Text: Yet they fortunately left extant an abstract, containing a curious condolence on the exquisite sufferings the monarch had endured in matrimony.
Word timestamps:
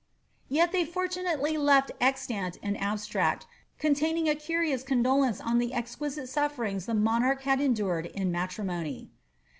Yet 0.49 0.71
they 0.71 0.83
fortunately 0.83 1.57
left 1.59 1.91
extant 2.01 2.57
an 2.63 2.75
abstract, 2.75 3.45
containing 3.77 4.27
a 4.27 4.33
curious 4.33 4.81
condolence 4.81 5.39
on 5.39 5.59
the 5.59 5.75
exquisite 5.75 6.27
sufferings 6.27 6.87
the 6.87 6.95
monarch 6.95 7.43
had 7.43 7.61
endured 7.61 8.07
in 8.07 8.31
matrimony. 8.31 9.11